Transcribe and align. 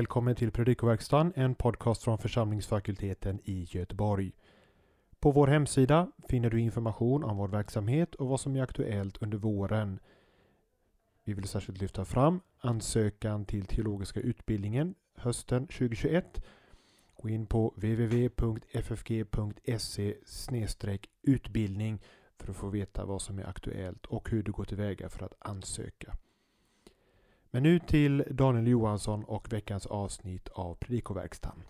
Välkommen 0.00 0.34
till 0.34 0.50
Predikoverkstan, 0.50 1.32
en 1.36 1.54
podcast 1.54 2.02
från 2.02 2.18
församlingsfakulteten 2.18 3.40
i 3.44 3.66
Göteborg. 3.70 4.32
På 5.18 5.30
vår 5.30 5.46
hemsida 5.46 6.12
finner 6.28 6.50
du 6.50 6.60
information 6.60 7.24
om 7.24 7.36
vår 7.36 7.48
verksamhet 7.48 8.14
och 8.14 8.28
vad 8.28 8.40
som 8.40 8.56
är 8.56 8.62
aktuellt 8.62 9.22
under 9.22 9.38
våren. 9.38 9.98
Vi 11.24 11.32
vill 11.32 11.48
särskilt 11.48 11.80
lyfta 11.80 12.04
fram 12.04 12.40
ansökan 12.60 13.44
till 13.44 13.66
teologiska 13.66 14.20
utbildningen 14.20 14.94
hösten 15.14 15.66
2021. 15.66 16.44
Gå 17.16 17.28
in 17.28 17.46
på 17.46 17.72
www.ffg.se 17.76 18.54
utbildning 21.22 22.02
för 22.38 22.50
att 22.50 22.56
få 22.56 22.68
veta 22.68 23.04
vad 23.04 23.22
som 23.22 23.38
är 23.38 23.48
aktuellt 23.48 24.06
och 24.06 24.30
hur 24.30 24.42
du 24.42 24.52
går 24.52 24.64
tillväga 24.64 25.08
för 25.08 25.24
att 25.24 25.34
ansöka. 25.38 26.16
Men 27.50 27.62
nu 27.62 27.78
till 27.78 28.24
Daniel 28.30 28.66
Johansson 28.66 29.24
och 29.24 29.52
veckans 29.52 29.86
avsnitt 29.86 30.48
av 30.48 30.74
Predikoverkstan. 30.74 31.62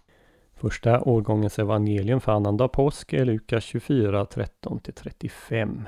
Första 0.55 1.01
årgångens 1.01 1.59
evangelium 1.59 2.21
för 2.21 2.33
annandag 2.33 2.69
påsk 2.69 3.13
är 3.13 3.25
Lukas 3.25 3.65
24, 3.65 4.25
13-35. 4.25 5.85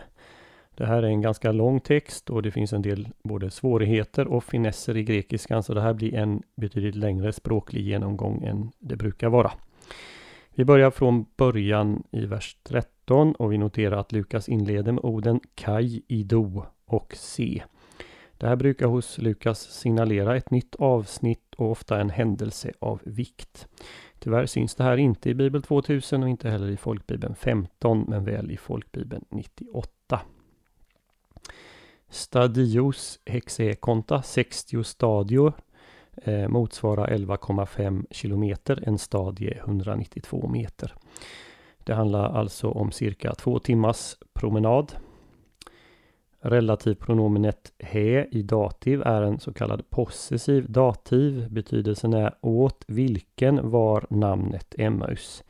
Det 0.74 0.86
här 0.86 1.02
är 1.02 1.06
en 1.06 1.20
ganska 1.20 1.52
lång 1.52 1.80
text 1.80 2.30
och 2.30 2.42
det 2.42 2.50
finns 2.50 2.72
en 2.72 2.82
del 2.82 3.08
både 3.24 3.50
svårigheter 3.50 4.26
och 4.26 4.44
finesser 4.44 4.96
i 4.96 5.04
grekiskan 5.04 5.62
så 5.62 5.74
det 5.74 5.80
här 5.80 5.94
blir 5.94 6.14
en 6.14 6.42
betydligt 6.56 6.94
längre 6.94 7.32
språklig 7.32 7.82
genomgång 7.82 8.44
än 8.44 8.72
det 8.78 8.96
brukar 8.96 9.28
vara. 9.28 9.52
Vi 10.54 10.64
börjar 10.64 10.90
från 10.90 11.26
början 11.36 12.02
i 12.10 12.26
vers 12.26 12.56
13 12.62 13.34
och 13.34 13.52
vi 13.52 13.58
noterar 13.58 13.96
att 13.96 14.12
Lukas 14.12 14.48
inleder 14.48 14.92
med 14.92 15.04
orden 15.04 15.40
Kai, 15.54 16.02
Ido 16.08 16.66
och 16.84 17.14
Se. 17.16 17.62
Det 18.42 18.48
här 18.48 18.56
brukar 18.56 18.86
hos 18.86 19.18
Lukas 19.18 19.60
signalera 19.60 20.36
ett 20.36 20.50
nytt 20.50 20.74
avsnitt 20.74 21.54
och 21.56 21.70
ofta 21.70 22.00
en 22.00 22.10
händelse 22.10 22.72
av 22.78 23.00
vikt. 23.04 23.68
Tyvärr 24.18 24.46
syns 24.46 24.74
det 24.74 24.84
här 24.84 24.96
inte 24.96 25.30
i 25.30 25.34
Bibel 25.34 25.62
2000 25.62 26.22
och 26.22 26.28
inte 26.28 26.50
heller 26.50 26.68
i 26.68 26.76
Folkbibeln 26.76 27.34
15 27.34 28.04
men 28.08 28.24
väl 28.24 28.50
i 28.50 28.56
Folkbibeln 28.56 29.24
98. 29.28 30.20
Stadios 32.08 33.20
hexekonta 33.26 34.22
60 34.22 34.84
stadior 34.84 35.52
eh, 36.14 36.48
motsvarar 36.48 37.06
11,5 37.06 38.06
kilometer, 38.10 38.82
en 38.86 38.98
stadie 38.98 39.58
192 39.58 40.48
meter. 40.48 40.94
Det 41.78 41.94
handlar 41.94 42.24
alltså 42.24 42.70
om 42.70 42.92
cirka 42.92 43.34
två 43.34 43.58
timmars 43.58 44.16
promenad 44.32 44.92
Relativpronomenet 46.44 47.72
he 47.78 48.26
i 48.30 48.42
dativ 48.42 49.02
är 49.02 49.22
en 49.22 49.40
så 49.40 49.52
kallad 49.52 49.90
possessiv 49.90 50.70
dativ. 50.70 51.50
Betydelsen 51.50 52.14
är 52.14 52.34
åt 52.40 52.84
vilken 52.86 53.70
var 53.70 54.06
namnet 54.10 54.74
Emmaus. 54.78 55.44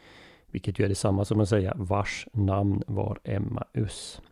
Vilket 0.47 0.79
ju 0.79 0.84
är 0.84 0.89
detsamma 0.89 1.25
som 1.25 1.41
att 1.41 1.49
säga 1.49 1.73
vars 1.77 2.29
namn 2.33 2.83
var 2.87 3.19
Emmaus. 3.25 4.23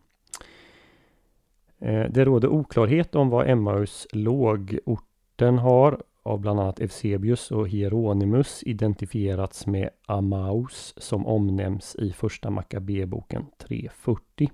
Eh, 1.79 2.05
det 2.09 2.25
råder 2.25 2.47
oklarhet 2.47 3.15
om 3.15 3.29
var 3.29 3.45
Emmaus 3.45 4.07
låg. 4.11 4.79
Orten 4.85 5.57
har 5.57 6.01
av 6.23 6.39
bland 6.39 6.59
annat 6.59 6.79
Eusebius 6.79 7.51
och 7.51 7.69
Hieronymus 7.69 8.63
identifierats 8.63 9.67
med 9.67 9.89
Amaus 10.05 10.93
som 10.97 11.27
omnämns 11.27 11.95
i 11.95 12.11
första 12.11 12.49
Makabeboken 12.49 13.45
340. 13.57 14.49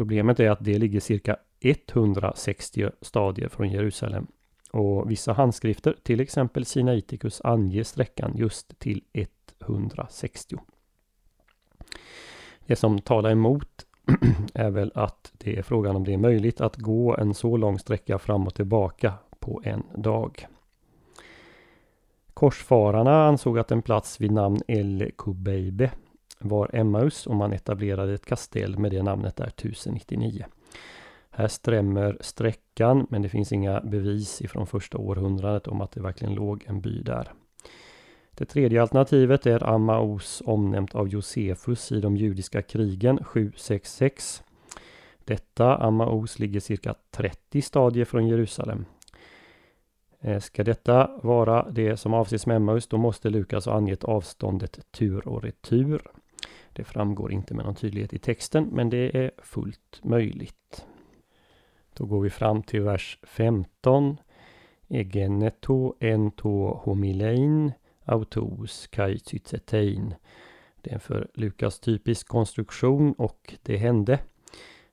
Problemet 0.00 0.40
är 0.40 0.50
att 0.50 0.64
det 0.64 0.78
ligger 0.78 1.00
cirka 1.00 1.36
160 1.60 2.90
stadier 3.00 3.48
från 3.48 3.70
Jerusalem. 3.70 4.26
Och 4.70 5.10
vissa 5.10 5.32
handskrifter, 5.32 5.96
till 6.02 6.20
exempel 6.20 6.64
Sinaiticus, 6.64 7.40
anger 7.44 7.84
sträckan 7.84 8.32
just 8.36 8.78
till 8.78 9.02
160. 9.60 10.56
Det 12.66 12.76
som 12.76 13.00
talar 13.00 13.30
emot 13.30 13.86
är 14.54 14.70
väl 14.70 14.92
att 14.94 15.32
det 15.32 15.58
är 15.58 15.62
frågan 15.62 15.96
om 15.96 16.04
det 16.04 16.12
är 16.12 16.18
möjligt 16.18 16.60
att 16.60 16.76
gå 16.76 17.16
en 17.16 17.34
så 17.34 17.56
lång 17.56 17.78
sträcka 17.78 18.18
fram 18.18 18.46
och 18.46 18.54
tillbaka 18.54 19.14
på 19.38 19.62
en 19.64 19.82
dag. 19.96 20.46
Korsfararna 22.34 23.26
ansåg 23.26 23.58
att 23.58 23.72
en 23.72 23.82
plats 23.82 24.20
vid 24.20 24.32
namn 24.32 24.60
El 24.68 25.10
Kubeibe 25.18 25.90
var 26.40 26.70
Emmaus 26.72 27.26
och 27.26 27.36
man 27.36 27.52
etablerade 27.52 28.14
ett 28.14 28.26
kastell 28.26 28.78
med 28.78 28.90
det 28.90 29.02
namnet 29.02 29.36
där 29.36 29.46
1099. 29.46 30.44
Här 31.30 31.48
stämmer 31.48 32.16
sträckan 32.20 33.06
men 33.10 33.22
det 33.22 33.28
finns 33.28 33.52
inga 33.52 33.80
bevis 33.80 34.40
ifrån 34.42 34.66
första 34.66 34.98
århundradet 34.98 35.68
om 35.68 35.80
att 35.80 35.92
det 35.92 36.00
verkligen 36.00 36.34
låg 36.34 36.64
en 36.66 36.80
by 36.80 37.02
där. 37.02 37.32
Det 38.30 38.44
tredje 38.44 38.82
alternativet 38.82 39.46
är 39.46 39.68
Ammaus 39.68 40.42
omnämnt 40.46 40.94
av 40.94 41.08
Josefus 41.08 41.92
i 41.92 42.00
de 42.00 42.16
judiska 42.16 42.62
krigen 42.62 43.24
766. 43.24 44.42
Detta 45.24 45.76
Ammaus 45.76 46.38
ligger 46.38 46.60
cirka 46.60 46.94
30 47.10 47.62
stadier 47.62 48.04
från 48.04 48.28
Jerusalem. 48.28 48.84
Eh, 50.20 50.40
ska 50.40 50.64
detta 50.64 51.10
vara 51.22 51.70
det 51.70 51.96
som 51.96 52.14
avses 52.14 52.46
med 52.46 52.56
Emmaus 52.56 52.86
då 52.86 52.96
måste 52.96 53.30
Lukas 53.30 53.66
ha 53.66 53.72
angett 53.72 54.04
avståndet 54.04 54.92
tur 54.92 55.28
och 55.28 55.42
retur. 55.42 56.02
Det 56.72 56.84
framgår 56.84 57.32
inte 57.32 57.54
med 57.54 57.64
någon 57.64 57.74
tydlighet 57.74 58.12
i 58.12 58.18
texten, 58.18 58.68
men 58.72 58.90
det 58.90 59.16
är 59.16 59.30
fullt 59.38 60.00
möjligt. 60.02 60.86
Då 61.94 62.06
går 62.06 62.20
vi 62.20 62.30
fram 62.30 62.62
till 62.62 62.82
vers 62.82 63.18
15. 63.22 64.16
Egeneto 64.88 65.94
ento 66.00 66.74
homilein 66.74 67.72
autos 68.04 68.86
kai 68.86 69.18
cytsetein. 69.18 70.14
Det 70.82 70.90
är 70.90 70.94
en 70.94 71.00
för 71.00 71.30
Lukas 71.34 71.80
typisk 71.80 72.28
konstruktion 72.28 73.12
och 73.12 73.54
det 73.62 73.76
hände. 73.76 74.20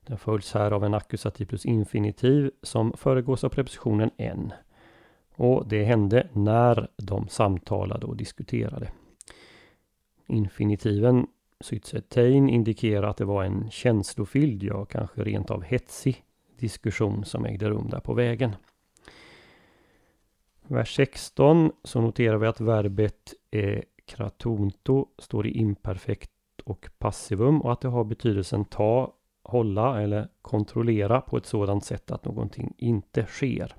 Den 0.06 0.18
följs 0.18 0.54
här 0.54 0.70
av 0.70 0.84
en 0.84 0.94
ackusativ 0.94 1.46
plus 1.46 1.66
infinitiv 1.66 2.50
som 2.62 2.92
föregås 2.96 3.44
av 3.44 3.48
prepositionen 3.48 4.10
en. 4.16 4.52
Och 5.34 5.68
det 5.68 5.84
hände 5.84 6.28
när 6.32 6.88
de 6.96 7.28
samtalade 7.28 8.06
och 8.06 8.16
diskuterade. 8.16 8.92
Infinitiven 10.26 11.26
Sytsetein 11.60 12.48
indikerar 12.48 13.08
att 13.08 13.16
det 13.16 13.24
var 13.24 13.44
en 13.44 13.70
känslofylld, 13.70 14.62
ja 14.62 14.84
kanske 14.84 15.24
rent 15.24 15.50
av 15.50 15.62
hetsig 15.62 16.24
diskussion 16.58 17.24
som 17.24 17.44
ägde 17.44 17.70
rum 17.70 17.88
där 17.90 18.00
på 18.00 18.14
vägen. 18.14 18.56
Vers 20.66 20.96
16 20.96 21.72
så 21.84 22.00
noterar 22.00 22.36
vi 22.36 22.46
att 22.46 22.60
verbet 22.60 23.34
är 23.50 23.84
kratonto 24.06 25.06
står 25.18 25.46
i 25.46 25.50
imperfekt 25.50 26.30
och 26.64 26.88
passivum 26.98 27.62
och 27.62 27.72
att 27.72 27.80
det 27.80 27.88
har 27.88 28.04
betydelsen 28.04 28.64
ta, 28.64 29.14
hålla 29.42 30.02
eller 30.02 30.28
kontrollera 30.42 31.20
på 31.20 31.36
ett 31.36 31.46
sådant 31.46 31.84
sätt 31.84 32.10
att 32.10 32.24
någonting 32.24 32.74
inte 32.76 33.26
sker. 33.26 33.74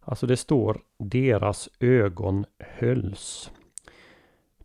Alltså 0.00 0.26
det 0.26 0.36
står 0.36 0.80
deras 0.98 1.68
ögon 1.80 2.44
hölls. 2.58 3.50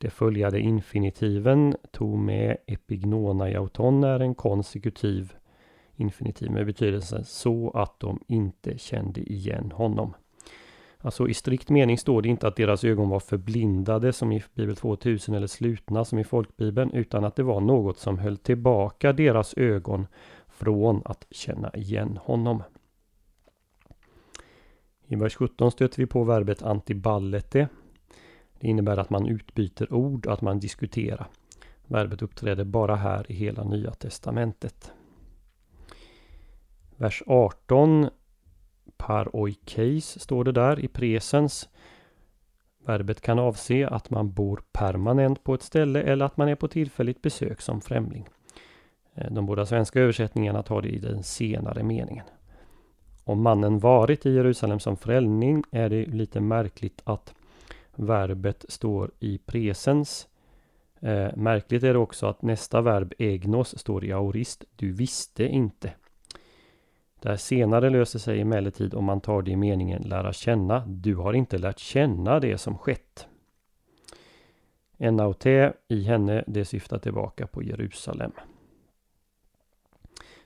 Det 0.02 0.10
följande 0.10 0.60
infinitiven 0.60 1.76
tog 1.92 2.18
med 2.18 2.58
epignonaiauton 2.66 4.04
är 4.04 4.20
en 4.20 4.36
konsekutiv 4.36 5.34
infinitiv 5.96 6.52
med 6.52 6.66
betydelse 6.66 7.24
så 7.24 7.72
att 7.72 8.00
de 8.00 8.20
inte 8.28 8.78
kände 8.78 9.22
igen 9.22 9.72
honom. 9.72 10.14
Alltså 10.98 11.28
i 11.28 11.34
strikt 11.34 11.70
mening 11.70 11.98
står 11.98 12.22
det 12.22 12.30
inte 12.30 12.48
att 12.48 12.56
deras 12.56 12.84
ögon 12.84 13.10
var 13.10 13.20
förblindade 13.20 14.14
som 14.14 14.32
i 14.32 14.44
Bibel 14.54 14.76
2000 14.76 15.36
eller 15.36 15.48
slutna 15.48 16.06
som 16.06 16.20
i 16.20 16.24
folkbibeln 16.24 16.92
utan 16.92 17.24
att 17.24 17.36
det 17.36 17.44
var 17.44 17.62
något 17.62 17.98
som 17.98 18.18
höll 18.20 18.38
tillbaka 18.38 19.14
deras 19.14 19.54
ögon 19.58 20.08
från 20.48 21.02
att 21.06 21.26
känna 21.32 21.72
igen 21.74 22.20
honom. 22.24 22.64
I 25.08 25.16
vers 25.16 25.36
17 25.36 25.72
stöter 25.72 25.98
vi 25.98 26.06
på 26.06 26.24
verbet 26.24 26.64
antiballete 26.64 27.68
det 28.62 28.68
innebär 28.68 28.98
att 28.98 29.10
man 29.10 29.28
utbyter 29.28 29.94
ord 29.94 30.26
och 30.26 30.34
att 30.34 30.42
man 30.42 30.60
diskuterar. 30.60 31.28
Verbet 31.88 32.22
uppträder 32.22 32.64
bara 32.64 32.96
här 32.96 33.32
i 33.32 33.34
hela 33.34 33.64
Nya 33.64 33.92
Testamentet. 33.92 34.92
Vers 36.98 37.24
18 37.28 38.10
par 38.98 39.36
oikeis, 39.36 40.20
står 40.20 40.44
det 40.44 40.52
där 40.52 40.80
i 40.80 40.88
presens. 40.88 41.70
Verbet 42.86 43.22
kan 43.22 43.40
avse 43.40 43.88
att 43.88 44.10
man 44.10 44.34
bor 44.34 44.64
permanent 44.72 45.44
på 45.44 45.54
ett 45.54 45.62
ställe 45.62 46.02
eller 46.02 46.26
att 46.26 46.38
man 46.38 46.50
är 46.50 46.56
på 46.56 46.68
tillfälligt 46.68 47.22
besök 47.22 47.62
som 47.62 47.82
främling. 47.82 48.28
Eh, 49.16 49.32
de 49.32 49.46
båda 49.46 49.66
svenska 49.66 50.00
översättningarna 50.00 50.64
tar 50.64 50.82
det 50.82 50.90
i 50.90 51.00
den 51.00 51.24
senare 51.24 51.84
meningen. 51.84 52.26
Om 53.24 53.42
mannen 53.42 53.80
varit 53.80 54.26
i 54.26 54.34
Jerusalem 54.34 54.80
som 54.80 54.98
främling 54.98 55.64
är 55.72 55.90
det 55.90 56.06
lite 56.06 56.40
märkligt 56.40 57.02
att 57.04 57.34
verbet 58.02 58.66
står 58.70 59.12
i 59.20 59.38
presens. 59.38 60.28
Eh, 61.00 61.36
märkligt 61.36 61.84
är 61.84 61.94
det 61.94 62.00
också 62.00 62.28
att 62.28 62.42
nästa 62.42 62.82
verb 62.82 63.14
egnos 63.18 63.80
står 63.80 64.06
i 64.06 64.12
aorist. 64.12 64.64
Du 64.76 64.92
visste 64.92 65.44
inte. 65.44 65.94
Det 67.22 67.30
här 67.30 67.38
senare 67.38 67.90
löser 67.90 68.20
sig 68.20 68.42
emellertid 68.42 68.94
om 68.94 69.06
man 69.06 69.22
tar 69.22 69.42
det 69.42 69.52
i 69.52 69.56
meningen 69.56 70.02
lära 70.02 70.34
känna. 70.34 70.86
Du 70.88 71.16
har 71.16 71.34
inte 71.34 71.58
lärt 71.58 71.80
känna 71.80 72.40
det 72.40 72.58
som 72.58 72.78
skett. 72.78 73.28
NAOT 74.98 75.46
i 75.88 76.04
henne, 76.04 76.44
det 76.48 76.66
syftar 76.66 76.98
tillbaka 76.98 77.48
på 77.48 77.64
Jerusalem. 77.64 78.32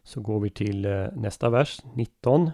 Så 0.03 0.21
går 0.21 0.39
vi 0.39 0.49
till 0.49 0.85
eh, 0.85 1.07
nästa 1.13 1.49
vers, 1.49 1.81
19. 1.93 2.51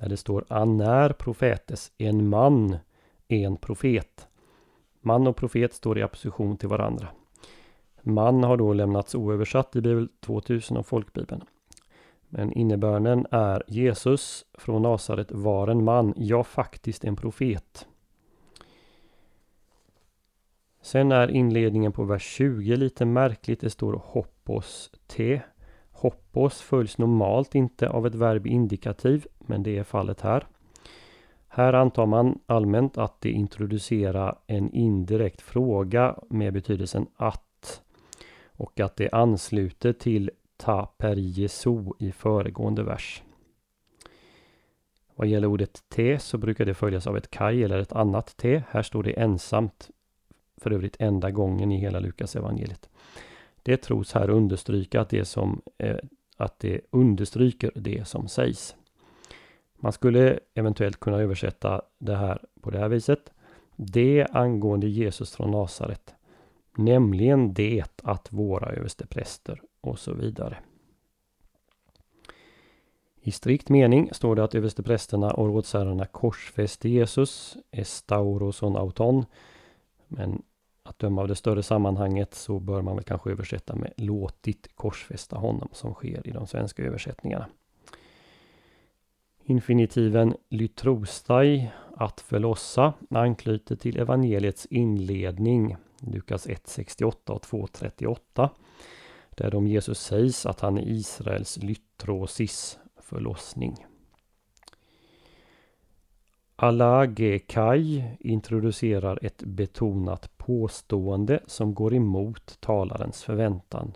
Där 0.00 0.08
det 0.08 0.16
står 0.16 0.44
Anär 0.48 1.12
profetes, 1.12 1.92
en 1.98 2.28
man, 2.28 2.76
en 3.28 3.56
profet. 3.56 4.28
Man 5.00 5.26
och 5.26 5.36
profet 5.36 5.74
står 5.74 5.98
i 5.98 6.04
opposition 6.04 6.56
till 6.56 6.68
varandra. 6.68 7.08
Man 8.02 8.44
har 8.44 8.56
då 8.56 8.72
lämnats 8.72 9.14
oöversatt 9.14 9.76
i 9.76 9.80
Bibel 9.80 10.08
2000 10.20 10.76
och 10.76 10.86
Folkbibeln. 10.86 11.44
Men 12.28 12.52
innebörden 12.52 13.26
är 13.30 13.62
Jesus 13.66 14.44
från 14.54 14.82
Nasaret 14.82 15.32
var 15.32 15.68
en 15.68 15.84
man, 15.84 16.14
ja 16.16 16.44
faktiskt 16.44 17.04
en 17.04 17.16
profet. 17.16 17.86
Sen 20.82 21.12
är 21.12 21.30
inledningen 21.30 21.92
på 21.92 22.04
vers 22.04 22.22
20 22.22 22.76
lite 22.76 23.04
märkligt. 23.04 23.60
Det 23.60 23.70
står 23.70 24.02
hoppos 24.04 24.90
te. 25.06 25.40
Hoppos 25.90 26.60
följs 26.60 26.98
normalt 26.98 27.54
inte 27.54 27.88
av 27.88 28.06
ett 28.06 28.14
verb 28.14 28.46
indikativ, 28.46 29.26
men 29.38 29.62
det 29.62 29.78
är 29.78 29.84
fallet 29.84 30.20
här. 30.20 30.46
Här 31.56 31.72
antar 31.72 32.06
man 32.06 32.38
allmänt 32.46 32.98
att 32.98 33.20
det 33.20 33.30
introducerar 33.30 34.38
en 34.46 34.70
indirekt 34.70 35.42
fråga 35.42 36.18
med 36.28 36.52
betydelsen 36.52 37.06
att 37.16 37.82
och 38.46 38.80
att 38.80 38.96
det 38.96 39.10
ansluter 39.10 39.92
till 39.92 40.30
ta 40.56 40.86
per 40.86 41.16
Jesu 41.16 41.84
i 41.98 42.12
föregående 42.12 42.82
vers. 42.82 43.22
Vad 45.14 45.26
gäller 45.28 45.48
ordet 45.48 45.84
te 45.88 46.18
så 46.18 46.38
brukar 46.38 46.64
det 46.64 46.74
följas 46.74 47.06
av 47.06 47.16
ett 47.16 47.30
kaj 47.30 47.64
eller 47.64 47.78
ett 47.78 47.92
annat 47.92 48.36
te. 48.36 48.62
Här 48.68 48.82
står 48.82 49.02
det 49.02 49.20
ensamt, 49.20 49.90
för 50.56 50.70
övrigt 50.70 50.96
enda 50.98 51.30
gången 51.30 51.72
i 51.72 51.78
hela 51.78 52.00
Lukas 52.00 52.36
evangeliet. 52.36 52.88
Det 53.62 53.76
tros 53.76 54.12
här 54.12 54.30
understryka 54.30 55.00
att 55.00 55.08
det, 55.08 55.24
som, 55.24 55.62
eh, 55.78 55.96
att 56.36 56.58
det 56.58 56.80
understryker 56.90 57.72
det 57.74 58.08
som 58.08 58.28
sägs. 58.28 58.76
Man 59.76 59.92
skulle 59.92 60.38
eventuellt 60.54 61.00
kunna 61.00 61.18
översätta 61.18 61.82
det 61.98 62.16
här 62.16 62.44
på 62.60 62.70
det 62.70 62.78
här 62.78 62.88
viset. 62.88 63.32
Det 63.76 64.26
angående 64.30 64.88
Jesus 64.88 65.36
från 65.36 65.50
Nasaret. 65.50 66.14
Nämligen 66.76 67.54
det 67.54 67.84
att 68.02 68.32
våra 68.32 68.72
överstepräster 68.72 69.62
och 69.80 69.98
så 69.98 70.14
vidare. 70.14 70.58
I 73.20 73.30
strikt 73.30 73.68
mening 73.68 74.10
står 74.12 74.36
det 74.36 74.44
att 74.44 74.54
översteprästerna 74.54 75.30
och 75.30 75.46
rådsherrarna 75.46 76.06
korsfäste 76.06 76.88
Jesus, 76.88 77.56
estauroson 77.70 78.76
auton. 78.76 79.24
Men 80.08 80.42
att 80.82 80.98
döma 80.98 81.22
av 81.22 81.28
det 81.28 81.34
större 81.34 81.62
sammanhanget 81.62 82.34
så 82.34 82.60
bör 82.60 82.82
man 82.82 82.96
väl 82.96 83.04
kanske 83.04 83.30
översätta 83.30 83.74
med 83.74 83.92
låtit 83.96 84.68
korsfästa 84.74 85.36
honom 85.36 85.68
som 85.72 85.94
sker 85.94 86.26
i 86.26 86.30
de 86.30 86.46
svenska 86.46 86.82
översättningarna. 86.82 87.46
Infinitiven 89.48 90.36
lytrostai, 90.48 91.70
att 91.96 92.20
förlossa, 92.20 92.92
anknyter 93.10 93.76
till 93.76 93.98
evangeliets 93.98 94.66
inledning, 94.66 95.76
Lukas 96.00 96.46
1.68 96.46 97.30
och 97.30 97.44
2.38. 97.44 98.48
Där 99.30 99.54
om 99.54 99.66
Jesus 99.66 100.00
sägs 100.00 100.46
att 100.46 100.60
han 100.60 100.78
är 100.78 100.88
Israels 100.88 101.56
lytrosis, 101.56 102.78
förlossning. 103.00 103.86
Alagekai 106.56 108.04
introducerar 108.20 109.18
ett 109.22 109.42
betonat 109.42 110.38
påstående 110.38 111.40
som 111.46 111.74
går 111.74 111.94
emot 111.94 112.56
talarens 112.60 113.22
förväntan. 113.22 113.92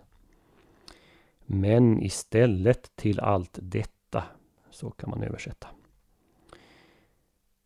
Men 1.45 2.01
istället 2.03 2.95
till 2.95 3.19
allt 3.19 3.59
detta, 3.61 4.00
så 4.71 4.89
kan 4.89 5.09
man 5.09 5.23
översätta. 5.23 5.67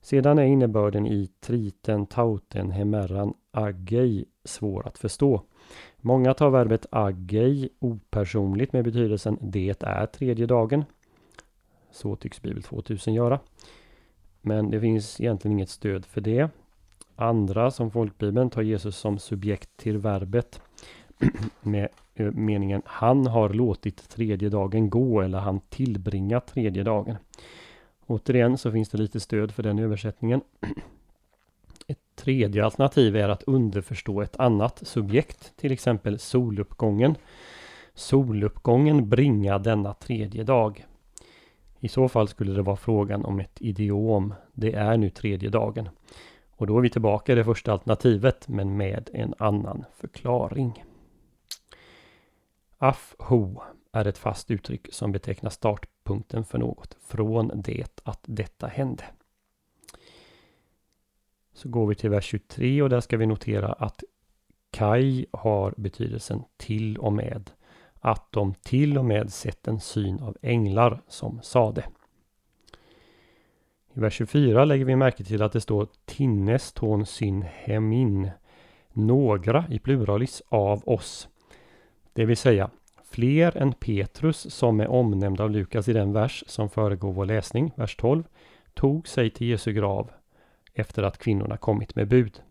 Sedan 0.01 0.39
är 0.39 0.43
innebörden 0.43 1.07
i 1.07 1.29
triten, 1.39 2.05
tauten, 2.05 2.71
hemerran, 2.71 3.33
agei 3.51 4.25
svår 4.43 4.87
att 4.87 4.97
förstå. 4.97 5.41
Många 5.97 6.33
tar 6.33 6.49
verbet 6.49 6.85
agei 6.89 7.69
opersonligt 7.79 8.73
med 8.73 8.83
betydelsen 8.83 9.37
det 9.41 9.83
är 9.83 10.05
tredje 10.05 10.45
dagen. 10.45 10.83
Så 11.91 12.15
tycks 12.15 12.41
Bibel 12.41 12.63
2000 12.63 13.13
göra. 13.13 13.39
Men 14.41 14.71
det 14.71 14.79
finns 14.79 15.21
egentligen 15.21 15.57
inget 15.57 15.69
stöd 15.69 16.05
för 16.05 16.21
det. 16.21 16.49
Andra, 17.15 17.71
som 17.71 17.91
folkbibeln, 17.91 18.49
tar 18.49 18.61
Jesus 18.61 18.97
som 18.97 19.19
subjekt 19.19 19.77
till 19.77 19.97
verbet 19.97 20.61
med 21.61 21.87
eh, 22.15 22.31
meningen 22.31 22.81
han 22.85 23.27
har 23.27 23.49
låtit 23.49 24.09
tredje 24.09 24.49
dagen 24.49 24.89
gå 24.89 25.21
eller 25.21 25.39
han 25.39 25.59
tillbringat 25.59 26.47
tredje 26.47 26.83
dagen. 26.83 27.15
Återigen 28.05 28.57
så 28.57 28.71
finns 28.71 28.89
det 28.89 28.97
lite 28.97 29.19
stöd 29.19 29.51
för 29.51 29.63
den 29.63 29.79
översättningen. 29.79 30.41
Ett 31.87 31.97
tredje 32.15 32.65
alternativ 32.65 33.15
är 33.15 33.29
att 33.29 33.43
underförstå 33.43 34.21
ett 34.21 34.39
annat 34.39 34.87
subjekt, 34.87 35.53
till 35.57 35.71
exempel 35.71 36.19
soluppgången. 36.19 37.15
Soluppgången 37.93 39.09
bringa 39.09 39.59
denna 39.59 39.93
tredje 39.93 40.43
dag. 40.43 40.85
I 41.79 41.87
så 41.87 42.07
fall 42.07 42.27
skulle 42.27 42.53
det 42.53 42.61
vara 42.61 42.75
frågan 42.75 43.25
om 43.25 43.39
ett 43.39 43.57
idiom. 43.61 44.33
Det 44.53 44.73
är 44.73 44.97
nu 44.97 45.09
tredje 45.09 45.49
dagen. 45.49 45.89
Och 46.57 46.67
då 46.67 46.77
är 46.77 46.81
vi 46.81 46.89
tillbaka 46.89 47.31
i 47.31 47.35
det 47.35 47.43
första 47.43 47.71
alternativet 47.71 48.47
men 48.47 48.77
med 48.77 49.09
en 49.13 49.33
annan 49.37 49.85
förklaring. 49.97 50.83
Afho 52.89 53.61
är 53.91 54.05
ett 54.05 54.17
fast 54.17 54.51
uttryck 54.51 54.87
som 54.91 55.11
betecknar 55.11 55.49
startpunkten 55.49 56.45
för 56.45 56.57
något 56.57 56.97
från 57.01 57.51
det 57.55 58.01
att 58.03 58.19
detta 58.23 58.67
hände. 58.67 59.03
Så 61.53 61.69
går 61.69 61.87
vi 61.87 61.95
till 61.95 62.09
vers 62.09 62.25
23 62.25 62.81
och 62.81 62.89
där 62.89 63.01
ska 63.01 63.17
vi 63.17 63.25
notera 63.25 63.73
att 63.73 64.03
Kai 64.71 65.25
har 65.31 65.73
betydelsen 65.77 66.43
till 66.57 66.97
och 66.97 67.13
med 67.13 67.51
att 67.99 68.31
de 68.31 68.53
till 68.53 68.97
och 68.97 69.05
med 69.05 69.33
sett 69.33 69.67
en 69.67 69.79
syn 69.79 70.19
av 70.19 70.37
änglar 70.41 71.01
som 71.07 71.41
sade. 71.41 71.85
I 73.93 73.99
vers 73.99 74.13
24 74.13 74.65
lägger 74.65 74.85
vi 74.85 74.95
märke 74.95 75.23
till 75.23 75.41
att 75.41 75.51
det 75.51 75.61
står 75.61 75.87
Tinnes 76.05 76.73
ton 76.73 77.05
syn 77.05 77.41
hemin. 77.41 78.29
Några 78.93 79.65
i 79.69 79.79
pluralis 79.79 80.41
av 80.49 80.83
oss. 80.89 81.29
Det 82.15 82.25
vill 82.25 82.37
säga 82.37 82.69
fler 83.03 83.57
än 83.57 83.73
Petrus 83.73 84.53
som 84.53 84.79
är 84.79 84.87
omnämnd 84.87 85.41
av 85.41 85.51
Lukas 85.51 85.87
i 85.87 85.93
den 85.93 86.13
vers 86.13 86.43
som 86.47 86.69
föregår 86.69 87.11
vår 87.11 87.25
läsning, 87.25 87.71
vers 87.75 87.95
12, 87.95 88.23
tog 88.73 89.07
sig 89.07 89.29
till 89.29 89.47
Jesu 89.47 89.73
grav 89.73 90.11
efter 90.73 91.03
att 91.03 91.17
kvinnorna 91.17 91.57
kommit 91.57 91.95
med 91.95 92.07
bud. 92.07 92.41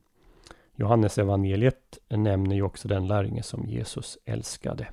Johannes 0.75 1.19
evangeliet 1.19 1.99
nämner 2.09 2.57
ju 2.57 2.63
också 2.63 2.89
den 2.89 3.07
lärjunge 3.07 3.43
som 3.43 3.67
Jesus 3.67 4.19
älskade. 4.25 4.89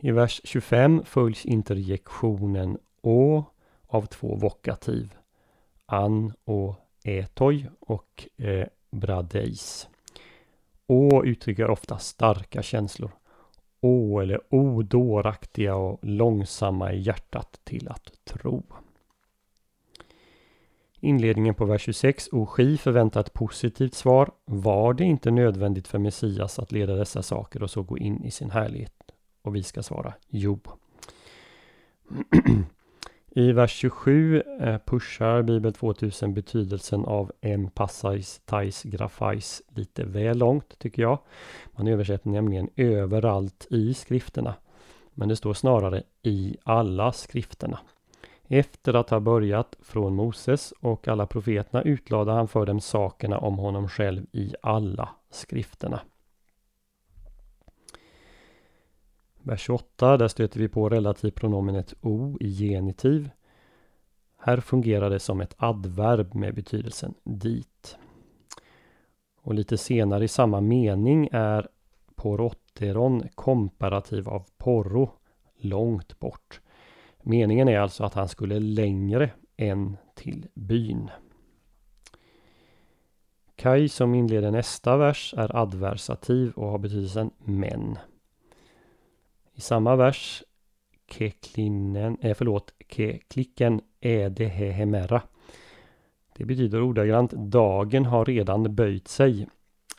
I 0.00 0.10
vers 0.10 0.40
25 0.44 1.02
följs 1.04 1.46
interjektionen 1.46 2.78
å 3.02 3.44
av 3.86 4.06
två 4.06 4.36
vokativ. 4.36 5.14
An 5.86 6.32
och 6.44 6.74
etoj 7.04 7.70
och 7.80 8.28
eh, 8.36 8.66
bradeis. 8.90 9.88
Å 10.90 11.24
uttrycker 11.24 11.70
ofta 11.70 11.98
starka 11.98 12.62
känslor. 12.62 13.10
Å 13.80 14.20
eller 14.20 14.40
O 14.54 14.82
dåraktiga 14.82 15.74
och 15.74 15.98
långsamma 16.02 16.92
i 16.92 17.00
hjärtat 17.00 17.60
till 17.64 17.88
att 17.88 18.24
tro. 18.24 18.62
Inledningen 21.00 21.54
på 21.54 21.64
vers 21.64 21.82
26. 21.82 22.28
Oski 22.32 22.78
förväntar 22.78 23.20
ett 23.20 23.32
positivt 23.32 23.94
svar. 23.94 24.30
Var 24.44 24.94
det 24.94 25.04
inte 25.04 25.30
nödvändigt 25.30 25.88
för 25.88 25.98
Messias 25.98 26.58
att 26.58 26.72
leda 26.72 26.94
dessa 26.94 27.22
saker 27.22 27.62
och 27.62 27.70
så 27.70 27.82
gå 27.82 27.98
in 27.98 28.24
i 28.24 28.30
sin 28.30 28.50
härlighet? 28.50 28.94
Och 29.42 29.56
vi 29.56 29.62
ska 29.62 29.82
svara 29.82 30.14
jo. 30.28 30.60
I 33.38 33.52
vers 33.52 33.72
27 33.72 34.42
eh, 34.60 34.78
pushar 34.78 35.42
Bibel 35.42 35.72
2000 35.72 36.34
betydelsen 36.34 37.04
av 37.04 37.32
empassais, 37.40 38.40
tais, 38.44 38.82
grafais 38.82 39.62
lite 39.68 40.04
väl 40.04 40.38
långt 40.38 40.78
tycker 40.78 41.02
jag. 41.02 41.18
Man 41.72 41.88
översätter 41.88 42.30
nämligen 42.30 42.70
överallt 42.76 43.66
i 43.70 43.94
skrifterna. 43.94 44.54
Men 45.14 45.28
det 45.28 45.36
står 45.36 45.54
snarare 45.54 46.02
i 46.22 46.56
alla 46.64 47.12
skrifterna. 47.12 47.78
Efter 48.48 48.94
att 48.94 49.10
ha 49.10 49.20
börjat 49.20 49.76
från 49.80 50.14
Moses 50.14 50.72
och 50.80 51.08
alla 51.08 51.26
profeterna 51.26 51.82
utlade 51.82 52.32
han 52.32 52.48
för 52.48 52.66
dem 52.66 52.80
sakerna 52.80 53.38
om 53.38 53.58
honom 53.58 53.88
själv 53.88 54.26
i 54.32 54.54
alla 54.62 55.08
skrifterna. 55.30 56.00
Vers 59.42 59.60
28, 59.60 60.16
där 60.16 60.28
stöter 60.28 60.60
vi 60.60 60.68
på 60.68 60.88
relativpronomenet 60.88 61.94
o 62.00 62.36
i 62.40 62.50
genitiv. 62.50 63.30
Här 64.38 64.60
fungerar 64.60 65.10
det 65.10 65.20
som 65.20 65.40
ett 65.40 65.54
adverb 65.58 66.34
med 66.34 66.54
betydelsen 66.54 67.14
dit. 67.24 67.98
Och 69.42 69.54
lite 69.54 69.78
senare 69.78 70.24
i 70.24 70.28
samma 70.28 70.60
mening 70.60 71.28
är 71.32 71.68
porotteron 72.14 73.28
komparativ 73.34 74.28
av 74.28 74.44
porro, 74.58 75.10
långt 75.56 76.18
bort. 76.18 76.60
Meningen 77.22 77.68
är 77.68 77.78
alltså 77.78 78.04
att 78.04 78.14
han 78.14 78.28
skulle 78.28 78.60
längre 78.60 79.30
än 79.56 79.96
till 80.14 80.46
byn. 80.54 81.10
Kai 83.56 83.88
som 83.88 84.14
inleder 84.14 84.50
nästa 84.50 84.96
vers 84.96 85.34
är 85.36 85.56
adversativ 85.56 86.52
och 86.52 86.68
har 86.68 86.78
betydelsen 86.78 87.30
men. 87.38 87.98
I 89.58 89.60
samma 89.60 89.96
vers 89.96 90.42
keklinen, 91.10 92.16
eh, 92.20 92.34
förlåt, 92.34 92.74
keklicken 92.88 93.80
ädehehemera. 94.00 95.22
Det 96.36 96.44
betyder 96.44 96.82
ordagrant 96.82 97.32
dagen 97.32 98.04
har 98.04 98.24
redan 98.24 98.74
böjt 98.74 99.08
sig. 99.08 99.48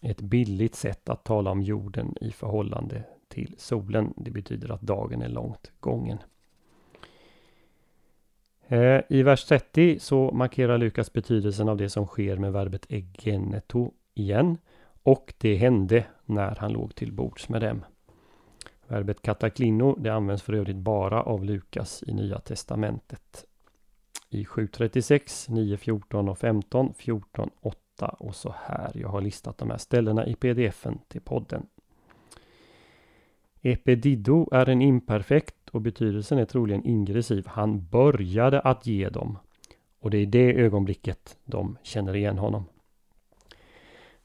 Ett 0.01 0.21
billigt 0.21 0.75
sätt 0.75 1.09
att 1.09 1.23
tala 1.23 1.51
om 1.51 1.61
jorden 1.61 2.15
i 2.21 2.31
förhållande 2.31 3.03
till 3.27 3.55
solen. 3.57 4.13
Det 4.17 4.31
betyder 4.31 4.71
att 4.71 4.81
dagen 4.81 5.21
är 5.21 5.29
långt 5.29 5.71
gången. 5.79 6.17
Eh, 8.67 9.01
I 9.09 9.23
vers 9.23 9.45
30 9.45 9.99
så 9.99 10.31
markerar 10.31 10.77
Lukas 10.77 11.13
betydelsen 11.13 11.69
av 11.69 11.77
det 11.77 11.89
som 11.89 12.05
sker 12.05 12.37
med 12.37 12.53
verbet 12.53 12.85
egeneto 12.89 13.91
igen. 14.13 14.57
Och 15.03 15.33
det 15.37 15.55
hände 15.55 16.05
när 16.25 16.55
han 16.55 16.73
låg 16.73 16.95
till 16.95 17.11
bords 17.11 17.49
med 17.49 17.61
dem. 17.61 17.83
Verbet 18.89 19.21
kataklino 19.21 19.95
det 19.99 20.09
används 20.09 20.43
för 20.43 20.53
övrigt 20.53 20.75
bara 20.75 21.23
av 21.23 21.45
Lukas 21.45 22.03
i 22.07 22.13
Nya 22.13 22.39
Testamentet. 22.39 23.45
I 24.29 24.43
7.36, 24.43 25.49
9.14 25.49 26.29
och 26.29 26.37
15, 26.37 26.93
14, 26.93 27.49
8 27.61 28.07
och 28.07 28.35
så 28.35 28.55
här. 28.63 28.91
Jag 28.93 29.09
har 29.09 29.21
listat 29.21 29.57
de 29.57 29.69
här 29.69 29.77
ställena 29.77 30.25
i 30.25 30.35
pdfen 30.35 30.99
till 31.07 31.21
podden. 31.21 31.65
Epedido 33.61 34.49
är 34.51 34.69
en 34.69 34.81
imperfekt 34.81 35.69
och 35.69 35.81
betydelsen 35.81 36.37
är 36.37 36.45
troligen 36.45 36.85
ingressiv. 36.85 37.47
Han 37.47 37.87
började 37.87 38.59
att 38.59 38.85
ge 38.85 39.09
dem. 39.09 39.37
Och 39.99 40.09
det 40.11 40.17
är 40.17 40.21
i 40.21 40.25
det 40.25 40.53
ögonblicket 40.53 41.37
de 41.45 41.77
känner 41.83 42.15
igen 42.15 42.37
honom. 42.37 42.65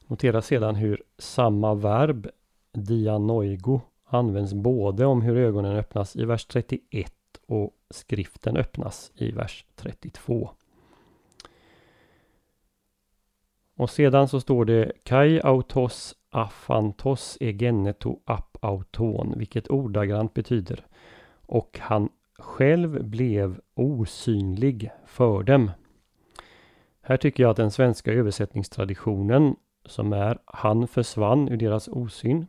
Notera 0.07 0.41
sedan 0.41 0.75
hur 0.75 1.03
samma 1.17 1.73
verb, 1.73 2.27
dianoigo, 2.73 3.81
används 4.05 4.53
både 4.53 5.05
om 5.05 5.21
hur 5.21 5.37
ögonen 5.37 5.75
öppnas 5.75 6.15
i 6.15 6.25
vers 6.25 6.45
31 6.45 7.13
och 7.47 7.71
skriften 7.89 8.57
öppnas 8.57 9.11
i 9.15 9.31
vers 9.31 9.65
32. 9.75 10.49
Och 13.77 13.89
sedan 13.89 14.27
så 14.27 14.41
står 14.41 14.65
det 14.65 14.91
Kai 15.03 15.41
autos 15.43 16.15
afantos 16.29 17.37
egeneto 17.39 18.19
ap 18.25 18.57
auton, 18.61 19.33
vilket 19.37 19.69
ordagrant 19.69 20.33
betyder 20.33 20.85
och 21.45 21.79
han 21.81 22.09
själv 22.39 23.03
blev 23.03 23.59
osynlig 23.73 24.91
för 25.05 25.43
dem. 25.43 25.71
Här 27.01 27.17
tycker 27.17 27.43
jag 27.43 27.49
att 27.49 27.57
den 27.57 27.71
svenska 27.71 28.13
översättningstraditionen 28.13 29.55
som 29.85 30.13
är 30.13 30.39
Han 30.45 30.87
försvann 30.87 31.49
ur 31.49 31.57
deras 31.57 31.87
osyn 31.87 32.47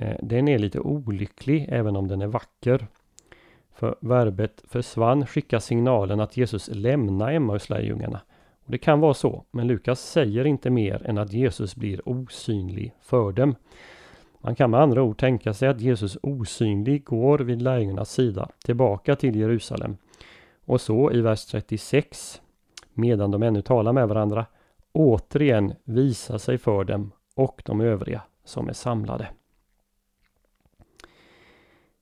Eh, 0.00 0.16
den 0.22 0.48
är 0.48 0.58
lite 0.58 0.80
olycklig 0.80 1.66
även 1.68 1.96
om 1.96 2.08
den 2.08 2.22
är 2.22 2.26
vacker. 2.26 2.86
För 3.74 3.94
verbet 4.00 4.62
försvann 4.68 5.26
skickar 5.26 5.58
signalen 5.58 6.20
att 6.20 6.36
Jesus 6.36 6.70
lämnar 6.72 7.32
Emmaus-lärjungarna. 7.32 8.20
Det 8.66 8.78
kan 8.78 9.00
vara 9.00 9.14
så, 9.14 9.44
men 9.50 9.66
Lukas 9.66 10.00
säger 10.00 10.44
inte 10.44 10.70
mer 10.70 11.02
än 11.06 11.18
att 11.18 11.32
Jesus 11.32 11.76
blir 11.76 12.08
osynlig 12.08 12.94
för 13.00 13.32
dem. 13.32 13.54
Man 14.38 14.54
kan 14.54 14.70
med 14.70 14.80
andra 14.80 15.02
ord 15.02 15.18
tänka 15.18 15.54
sig 15.54 15.68
att 15.68 15.80
Jesus 15.80 16.18
osynlig 16.22 17.04
går 17.04 17.38
vid 17.38 17.62
lärjungarnas 17.62 18.12
sida 18.12 18.48
tillbaka 18.64 19.16
till 19.16 19.36
Jerusalem. 19.36 19.96
Och 20.64 20.80
så 20.80 21.12
i 21.12 21.20
vers 21.20 21.44
36, 21.46 22.42
medan 22.94 23.30
de 23.30 23.42
ännu 23.42 23.62
talar 23.62 23.92
med 23.92 24.08
varandra, 24.08 24.46
återigen 24.92 25.74
visar 25.84 26.38
sig 26.38 26.58
för 26.58 26.84
dem 26.84 27.12
och 27.34 27.62
de 27.64 27.80
övriga 27.80 28.22
som 28.44 28.68
är 28.68 28.72
samlade. 28.72 29.28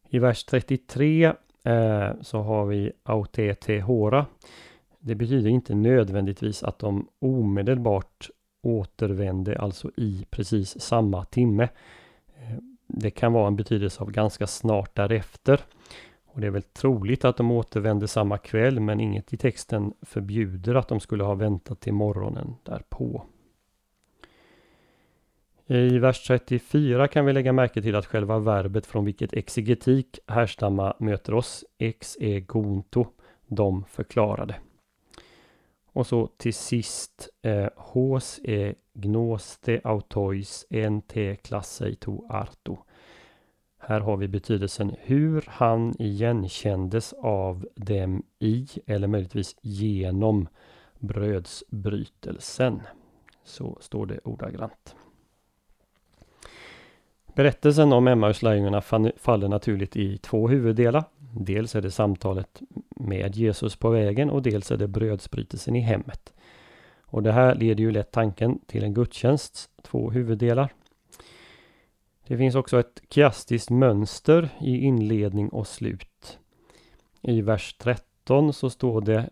I 0.09 0.19
vers 0.19 0.45
33 0.45 1.33
eh, 1.65 2.11
så 2.21 2.39
har 2.39 2.67
vi 2.67 2.93
autete 3.03 3.81
hora. 3.81 4.27
Det 5.01 5.15
betyder 5.15 5.51
inte 5.51 5.75
nödvändigtvis 5.75 6.63
att 6.63 6.79
de 6.79 7.09
omedelbart 7.19 8.31
återvände, 8.63 9.59
alltså 9.59 9.91
i 9.97 10.27
precis 10.31 10.81
samma 10.81 11.25
timme. 11.25 11.69
Eh, 12.37 12.59
det 12.87 13.11
kan 13.11 13.33
vara 13.33 13.47
en 13.47 13.57
betydelse 13.57 14.03
av 14.03 14.11
ganska 14.11 14.47
snart 14.47 14.97
därefter. 14.97 15.61
Och 16.27 16.41
det 16.41 16.47
är 16.47 16.51
väl 16.51 16.63
troligt 16.63 17.25
att 17.25 17.37
de 17.37 17.51
återvände 17.51 18.09
samma 18.09 18.39
kväll, 18.39 18.81
men 18.81 19.01
inget 19.01 19.33
i 19.33 19.37
texten 19.37 19.93
förbjuder 20.03 20.75
att 20.75 20.89
de 20.89 21.01
skulle 21.01 21.25
ha 21.25 21.35
väntat 21.35 21.81
till 21.81 21.93
morgonen 21.93 22.55
därpå. 22.63 23.23
I 25.71 25.99
vers 25.99 26.27
34 26.27 27.09
kan 27.09 27.25
vi 27.27 27.33
lägga 27.33 27.53
märke 27.53 27.83
till 27.83 27.97
att 27.97 28.07
själva 28.07 28.39
verbet 28.39 28.87
från 28.87 29.05
vilket 29.05 29.33
exegetik 29.33 30.19
härstamma 30.27 30.97
möter 30.99 31.35
oss, 31.35 31.65
ex 31.79 32.17
e 32.21 32.45
de 33.47 33.85
förklarade. 33.85 34.55
Och 35.93 36.07
så 36.07 36.27
till 36.27 36.55
sist, 36.55 37.29
eh, 37.43 37.69
hos 37.77 38.41
e 38.45 38.75
gnoste 38.95 39.81
autois 39.85 40.67
ente 40.71 41.37
klasseito 41.37 42.27
arto. 42.29 42.79
Här 43.79 44.01
har 44.01 44.17
vi 44.17 44.29
betydelsen 44.29 44.97
hur 45.01 45.45
han 45.49 45.95
igenkändes 45.99 47.13
av 47.13 47.69
dem 47.75 48.23
i, 48.39 48.69
eller 48.87 49.09
möjligtvis 49.09 49.57
genom, 49.63 50.49
brödsbrytelsen. 50.99 52.83
Så 53.45 53.79
står 53.81 54.07
det 54.07 54.19
ordagrant. 54.25 54.95
Berättelsen 57.39 57.93
om 57.93 58.09
Emmauslärjungarna 58.09 58.81
faller 59.17 59.49
naturligt 59.49 59.97
i 59.97 60.19
två 60.19 60.49
huvuddelar. 60.49 61.05
Dels 61.35 61.75
är 61.75 61.81
det 61.81 61.91
samtalet 61.91 62.61
med 62.89 63.37
Jesus 63.37 63.77
på 63.77 63.91
vägen 63.91 64.31
och 64.31 64.43
dels 64.43 64.71
är 64.71 64.77
det 64.77 64.89
brödsbrytelsen 64.89 65.77
i 65.77 65.81
hemmet. 65.81 66.33
Och 67.03 67.23
det 67.23 67.33
här 67.33 67.55
leder 67.55 67.83
ju 67.83 67.91
lätt 67.91 68.13
tanken 68.13 68.59
till 68.67 68.85
en 68.85 68.95
gudstjänsts 68.95 69.69
två 69.83 70.11
huvuddelar. 70.11 70.73
Det 72.27 72.37
finns 72.37 72.55
också 72.55 72.81
ett 72.81 73.03
kiastiskt 73.11 73.71
mönster 73.71 74.49
i 74.61 74.79
inledning 74.79 75.49
och 75.49 75.67
slut. 75.67 76.39
I 77.23 77.41
vers 77.41 77.77
13 77.79 78.53
så 78.53 78.71
står 78.71 79.01
det 79.01 79.31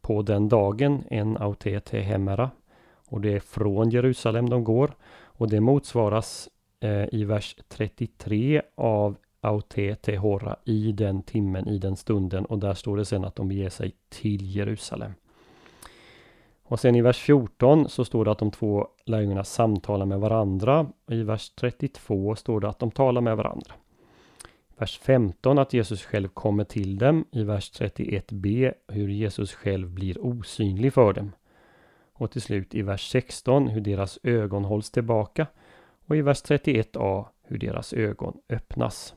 på 0.00 0.22
den 0.22 0.48
dagen 0.48 1.04
en 1.10 1.36
autete 1.36 1.98
hemera 1.98 2.50
och 3.08 3.20
det 3.20 3.32
är 3.32 3.40
från 3.40 3.90
Jerusalem 3.90 4.48
de 4.48 4.64
går 4.64 4.94
och 5.22 5.48
det 5.48 5.60
motsvaras 5.60 6.48
Eh, 6.82 7.08
i 7.12 7.24
vers 7.24 7.56
33 7.68 8.62
av 8.74 9.16
Aute 9.40 9.94
Tehora 9.94 10.56
i 10.64 10.92
den 10.92 11.22
timmen, 11.22 11.68
i 11.68 11.78
den 11.78 11.96
stunden 11.96 12.44
och 12.44 12.58
där 12.58 12.74
står 12.74 12.96
det 12.96 13.04
sen 13.04 13.24
att 13.24 13.36
de 13.36 13.48
beger 13.48 13.70
sig 13.70 13.92
till 14.08 14.56
Jerusalem. 14.56 15.12
Och 16.62 16.80
sen 16.80 16.96
i 16.96 17.02
vers 17.02 17.18
14 17.18 17.88
så 17.88 18.04
står 18.04 18.24
det 18.24 18.30
att 18.30 18.38
de 18.38 18.50
två 18.50 18.88
lärjungarna 19.04 19.44
samtalar 19.44 20.06
med 20.06 20.20
varandra. 20.20 20.86
Och 21.06 21.14
I 21.14 21.22
vers 21.22 21.50
32 21.50 22.36
står 22.36 22.60
det 22.60 22.68
att 22.68 22.78
de 22.78 22.90
talar 22.90 23.20
med 23.20 23.36
varandra. 23.36 23.74
Vers 24.76 24.98
15 24.98 25.58
att 25.58 25.72
Jesus 25.72 26.02
själv 26.02 26.28
kommer 26.28 26.64
till 26.64 26.98
dem. 26.98 27.24
I 27.32 27.42
vers 27.42 27.72
31b 27.72 28.72
hur 28.88 29.08
Jesus 29.08 29.54
själv 29.54 29.90
blir 29.90 30.26
osynlig 30.26 30.92
för 30.92 31.12
dem. 31.12 31.32
Och 32.12 32.30
till 32.30 32.42
slut 32.42 32.74
i 32.74 32.82
vers 32.82 33.10
16 33.10 33.68
hur 33.68 33.80
deras 33.80 34.18
ögon 34.22 34.64
hålls 34.64 34.90
tillbaka 34.90 35.46
och 36.12 36.16
i 36.16 36.22
vers 36.22 36.42
31a 36.42 37.24
hur 37.42 37.58
deras 37.58 37.92
ögon 37.92 38.38
öppnas. 38.48 39.14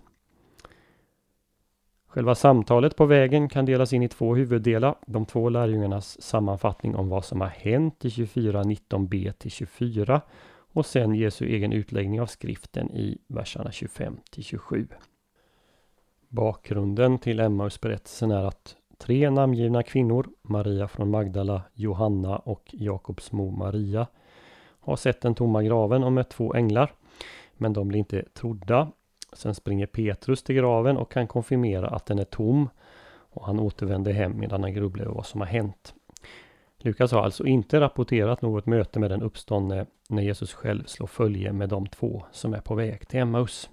Själva 2.08 2.36
samtalet 2.36 2.96
på 2.96 3.06
vägen 3.06 3.50
kan 3.50 3.66
delas 3.66 3.94
in 3.94 4.04
i 4.04 4.10
två 4.10 4.36
huvuddelar. 4.36 4.96
De 5.08 5.26
två 5.26 5.50
lärjungarnas 5.50 6.22
sammanfattning 6.22 6.96
om 6.96 7.10
vad 7.10 7.26
som 7.26 7.42
har 7.42 7.48
hänt 7.48 8.06
i 8.06 8.10
24.19b 8.10 9.32
till 9.32 9.52
24 9.52 10.22
och 10.48 10.86
sen 10.86 11.16
Jesu 11.16 11.46
egen 11.46 11.74
utläggning 11.74 12.22
av 12.22 12.26
skriften 12.26 12.92
i 12.92 13.18
verserna 13.28 13.72
25 13.72 14.18
till 14.32 14.44
27. 14.44 14.88
Bakgrunden 16.30 17.20
till 17.20 17.40
Emmausberättelsen 17.40 18.32
är 18.32 18.44
att 18.44 18.76
tre 18.98 19.30
namngivna 19.30 19.84
kvinnor, 19.84 20.30
Maria 20.42 20.88
från 20.88 21.12
Magdala, 21.12 21.62
Johanna 21.74 22.38
och 22.38 22.70
Jakobs 22.72 23.32
mor 23.32 23.52
Maria, 23.52 24.08
har 24.86 24.96
sett 24.96 25.22
den 25.22 25.36
tomma 25.36 25.64
graven 25.64 26.04
och 26.04 26.12
mött 26.12 26.30
två 26.30 26.54
änglar. 26.54 26.94
Men 27.54 27.74
de 27.74 27.88
blir 27.88 28.00
inte 28.00 28.24
trodda. 28.24 28.92
Sen 29.34 29.56
springer 29.56 29.86
Petrus 29.86 30.44
till 30.44 30.56
graven 30.56 30.98
och 30.98 31.12
kan 31.12 31.28
konfirmera 31.28 31.88
att 31.88 32.06
den 32.06 32.20
är 32.20 32.24
tom 32.24 32.70
och 33.08 33.46
han 33.46 33.60
återvänder 33.60 34.12
hem 34.12 34.40
medan 34.40 34.64
han 34.64 34.74
grubblar 34.74 35.06
över 35.06 35.16
vad 35.16 35.26
som 35.26 35.42
har 35.42 35.48
hänt. 35.48 35.94
Lukas 36.78 37.12
har 37.12 37.22
alltså 37.24 37.46
inte 37.46 37.80
rapporterat 37.80 38.42
något 38.42 38.66
möte 38.66 39.00
med 39.00 39.12
den 39.12 39.22
uppståndne 39.22 39.86
när 40.10 40.22
Jesus 40.22 40.54
själv 40.54 40.84
slår 40.84 41.08
följe 41.08 41.54
med 41.54 41.70
de 41.70 41.88
två 41.88 42.26
som 42.32 42.54
är 42.54 42.62
på 42.62 42.76
väg 42.76 43.08
till 43.08 43.20
Emmaus. 43.20 43.70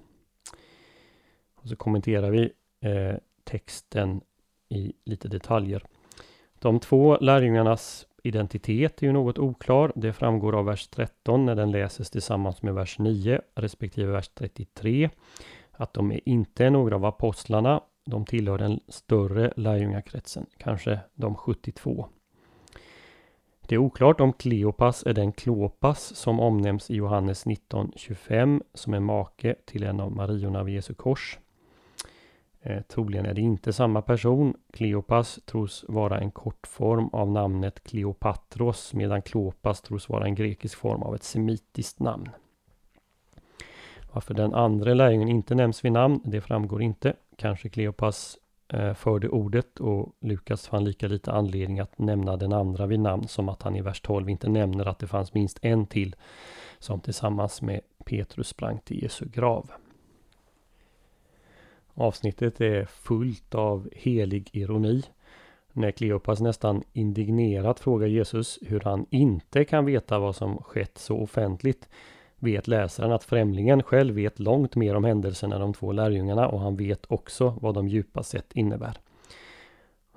Och 1.55 1.69
så 1.69 1.77
kommenterar 1.77 2.31
vi 2.31 2.53
eh, 2.81 3.17
texten 3.45 4.21
i 4.69 4.93
lite 5.05 5.29
detaljer. 5.29 5.85
De 6.59 6.81
två 6.81 7.19
lärjungarnas 7.21 8.07
identitet 8.23 9.03
är 9.03 9.07
ju 9.07 9.13
något 9.13 9.39
oklar. 9.39 9.93
Det 9.95 10.13
framgår 10.13 10.59
av 10.59 10.65
vers 10.65 10.89
13 10.89 11.47
när 11.47 11.55
den 11.55 11.71
läses 11.71 12.11
tillsammans 12.11 12.63
med 12.63 12.75
vers 12.75 12.99
9 12.99 13.41
respektive 13.55 14.13
vers 14.13 14.29
33. 14.29 15.11
Att 15.73 15.95
de 15.95 16.13
är 16.13 16.29
inte 16.29 16.65
är 16.65 16.71
några 16.71 16.97
av 16.97 17.05
apostlarna. 17.05 17.81
De 18.07 18.25
tillhör 18.25 18.59
den 18.59 18.81
större 18.89 19.53
lärjungakretsen, 19.57 20.47
kanske 20.57 21.01
de 21.15 21.35
72. 21.35 22.09
Det 23.69 23.75
är 23.75 23.79
oklart 23.79 24.21
om 24.21 24.33
Kleopas 24.33 25.03
är 25.07 25.13
den 25.13 25.33
Klopas 25.33 26.17
som 26.17 26.41
omnämns 26.41 26.91
i 26.91 26.95
Johannes 26.95 27.47
19.25 27.47 28.63
som 28.75 28.95
är 28.95 29.01
make 29.01 29.55
till 29.65 29.83
en 29.83 30.01
av 30.01 30.13
Mariorna 30.13 30.63
vid 30.63 30.75
Jesu 30.75 30.95
kors. 30.95 31.39
Eh, 32.65 32.83
troligen 32.83 33.27
är 33.27 33.35
det 33.35 33.41
inte 33.41 33.73
samma 33.73 34.03
person. 34.03 34.55
Kleopas 34.73 35.39
tros 35.45 35.85
vara 35.89 36.19
en 36.21 36.31
kortform 36.31 37.09
av 37.13 37.31
namnet 37.31 37.85
Kleopatros 37.85 38.95
medan 38.95 39.23
Klopas 39.23 39.81
tros 39.81 40.09
vara 40.09 40.25
en 40.25 40.35
grekisk 40.35 40.79
form 40.79 41.03
av 41.03 41.15
ett 41.15 41.23
semitiskt 41.23 42.01
namn. 42.01 42.29
Varför 44.13 44.35
den 44.35 44.55
andra 44.55 44.95
lärjungen 44.95 45.29
inte 45.29 45.55
nämns 45.55 45.85
vid 45.85 45.93
namn, 45.93 46.21
det 46.25 46.41
framgår 46.41 46.83
inte. 46.83 47.17
Kanske 47.37 47.69
Kleopas 47.69 48.39
eh, 48.69 48.95
förde 48.95 49.29
ordet 49.29 49.81
och 49.81 50.17
Lukas 50.21 50.67
fann 50.67 50.85
lika 50.85 51.09
lite 51.09 51.33
anledning 51.33 51.81
att 51.81 51.99
nämna 51.99 52.37
den 52.37 52.53
andra 52.53 52.87
vid 52.87 53.01
namn 53.01 53.29
som 53.29 53.49
att 53.49 53.63
han 53.63 53.77
i 53.77 53.81
vers 53.81 54.01
12 54.01 54.31
inte 54.31 54.49
nämner 54.49 54.87
att 54.87 54.99
det 54.99 55.07
fanns 55.07 55.35
minst 55.35 55.59
en 55.63 55.87
till 55.87 56.17
som 56.79 57.01
tillsammans 57.01 57.63
med 57.63 57.81
Petrus 58.05 58.49
sprang 58.49 58.79
till 58.79 59.03
Jesu 59.03 59.27
grav. 59.29 59.71
Avsnittet 61.95 62.61
är 62.61 62.85
fullt 62.85 63.55
av 63.55 63.89
helig 63.93 64.51
ironi. 64.53 65.03
När 65.73 65.91
Kleopas 65.91 66.41
nästan 66.41 66.83
indignerat 66.93 67.81
frågar 67.81 68.07
Jesus 68.07 68.59
hur 68.63 68.81
han 68.81 69.07
inte 69.11 69.65
kan 69.65 69.85
veta 69.85 70.19
vad 70.19 70.37
som 70.37 70.59
skett 70.59 70.99
så 70.99 71.19
offentligt 71.19 71.89
vet 72.39 72.69
läsaren 72.69 73.13
att 73.13 73.25
främlingen 73.25 73.83
själv 73.83 74.15
vet 74.15 74.39
långt 74.39 74.77
mer 74.77 74.95
om 74.95 75.05
händelserna 75.05 75.55
än 75.55 75.61
de 75.61 75.75
två 75.75 75.93
lärjungarna 75.93 76.49
och 76.49 76.61
han 76.61 76.77
vet 76.77 77.05
också 77.09 77.59
vad 77.61 77.75
de 77.75 77.89
djupast 77.89 78.31
sett 78.31 78.53
innebär. 78.53 78.99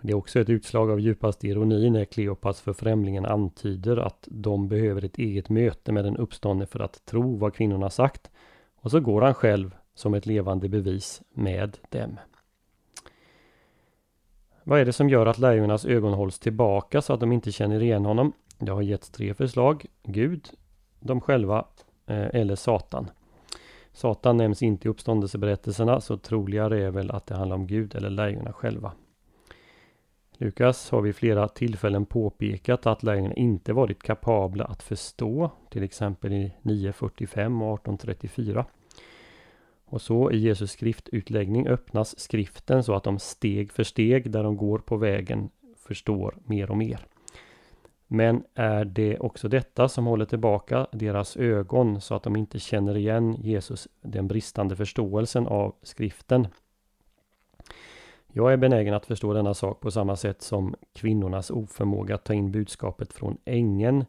Det 0.01 0.12
är 0.12 0.15
också 0.15 0.39
ett 0.39 0.50
utslag 0.50 0.91
av 0.91 1.00
djupast 1.00 1.44
ironi 1.44 1.89
när 1.89 2.05
Kleopas 2.05 2.62
för 2.62 2.74
främlingen 2.74 3.25
antyder 3.25 3.98
att 3.98 4.27
de 4.32 4.67
behöver 4.67 5.05
ett 5.05 5.17
eget 5.17 5.50
möte 5.50 5.91
med 5.91 6.03
den 6.05 6.17
uppståndne 6.17 6.65
för 6.65 6.79
att 6.79 7.05
tro 7.05 7.38
vad 7.38 7.53
kvinnorna 7.53 7.89
sagt. 7.89 8.32
Och 8.75 8.91
så 8.91 9.00
går 9.00 9.22
han 9.22 9.34
själv 9.34 9.75
som 9.96 10.14
ett 10.14 10.25
levande 10.25 10.70
bevis 10.70 11.22
med 11.34 11.78
dem. 11.90 12.20
Vad 14.64 14.80
är 14.80 14.86
det 14.86 14.94
som 14.94 15.10
gör 15.10 15.25
att 15.25 15.38
lärjungarnas 15.38 15.86
ögon 15.86 16.14
hålls 16.14 16.40
tillbaka 16.40 17.02
så 17.02 17.14
att 17.14 17.20
de 17.20 17.32
inte 17.32 17.52
känner 17.52 17.84
igen 17.84 18.06
honom? 18.06 18.34
Det 18.60 18.72
har 18.72 18.82
getts 18.82 19.10
tre 19.10 19.34
förslag. 19.34 19.86
Gud, 20.04 20.50
de 21.00 21.22
själva 21.22 21.66
eh, 22.06 22.36
eller 22.36 22.56
Satan. 22.56 23.10
Satan 23.92 24.38
nämns 24.38 24.64
inte 24.64 24.88
i 24.88 24.92
uppståndelseberättelserna 24.92 26.01
så 26.01 26.18
troligare 26.18 26.84
är 26.84 26.92
väl 26.92 27.12
att 27.12 27.27
det 27.27 27.36
handlar 27.36 27.55
om 27.55 27.68
Gud 27.68 27.96
eller 27.96 28.10
lärjungarna 28.10 28.53
själva. 28.53 28.92
Lukas 30.38 30.92
har 30.92 31.01
vid 31.01 31.16
flera 31.16 31.48
tillfällen 31.48 32.05
påpekat 32.05 32.86
att 32.86 33.03
lärjungarna 33.03 33.36
inte 33.36 33.74
varit 33.74 34.03
kapabla 34.03 34.66
att 34.66 34.84
förstå, 34.84 35.51
till 35.70 35.84
exempel 35.84 36.34
i 36.34 36.53
9.45 36.62 37.72
och 37.72 37.86
18.34. 37.86 38.66
Och 39.85 40.01
så 40.01 40.31
i 40.31 40.37
Jesus 40.37 40.71
skriftutläggning 40.71 41.67
öppnas 41.67 42.19
skriften 42.19 42.83
så 42.83 42.93
att 42.93 43.03
de 43.03 43.19
steg 43.19 43.71
för 43.71 43.83
steg 43.83 44.31
där 44.31 44.43
de 44.43 44.57
går 44.57 44.79
på 44.79 44.98
vägen 44.98 45.50
förstår 45.77 46.37
mer 46.45 46.71
och 46.71 46.77
mer. 46.77 47.07
Men 48.07 48.43
är 48.53 48.85
det 48.85 49.19
också 49.19 49.48
detta 49.48 49.89
som 49.89 50.05
håller 50.05 50.25
tillbaka 50.25 50.87
deras 50.91 51.37
ögon 51.37 52.01
så 52.01 52.15
att 52.15 52.24
de 52.24 52.35
inte 52.35 52.59
känner 52.59 52.98
igen 52.98 53.35
Jesus, 53.41 53.87
den 54.01 54.27
bristande 54.27 54.75
förståelsen 54.75 55.48
av 55.48 55.75
skriften? 55.81 56.48
Jag 58.31 58.53
är 58.53 58.57
benägen 58.57 58.93
att 58.93 59.05
förstå 59.05 59.33
denna 59.33 59.53
sak 59.53 59.79
på 59.79 59.91
samma 59.91 60.15
sätt 60.15 60.41
som 60.41 60.75
kvinnornas 60.93 61.50
oförmåga 61.50 62.15
att 62.15 62.24
ta 62.24 62.33
in 62.33 62.51
budskapet 62.51 63.13
från 63.13 63.37
ängeln, 63.45 64.05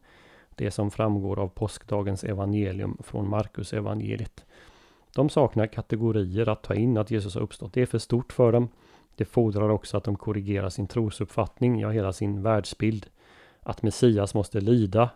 det 0.54 0.70
som 0.70 0.90
framgår 0.90 1.38
av 1.38 1.48
påskdagens 1.48 2.24
evangelium 2.24 2.98
från 3.02 3.28
Markus 3.28 3.72
evangeliet. 3.72 4.44
De 5.16 5.29
saknar 5.29 5.66
kategorier 5.66 6.48
att 6.48 6.62
ta 6.62 6.74
in 6.74 6.98
att 6.98 7.11
Jesus 7.11 7.35
har 7.35 7.42
uppstått. 7.42 7.72
Det 7.72 7.83
är 7.83 7.87
för 7.87 7.98
stort 7.98 8.33
för 8.33 8.52
dem. 8.52 8.68
Det 9.14 9.24
fordrar 9.24 9.68
också 9.68 9.96
att 9.96 10.05
de 10.05 10.16
korrigerar 10.16 10.68
sin 10.68 10.87
trosuppfattning, 10.87 11.81
ja 11.81 11.90
hela 11.90 12.12
sin 12.12 12.42
världsbild. 12.42 13.07
Att 13.61 13.83
Messias 13.83 14.35
måste 14.35 14.61
lida. 14.61 15.11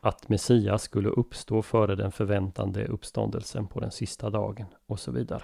Att 0.00 0.28
Messias 0.28 0.82
skulle 0.82 1.08
uppstå 1.08 1.62
före 1.62 1.94
den 1.94 2.12
förväntande 2.12 2.86
uppståndelsen 2.86 3.66
på 3.66 3.80
den 3.80 3.90
sista 3.90 4.30
dagen 4.30 4.66
och 4.86 5.00
så 5.00 5.12
vidare. 5.12 5.42